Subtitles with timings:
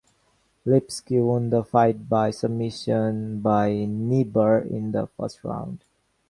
[0.65, 5.83] Lipski won the fight by submission by kneebar in the first round.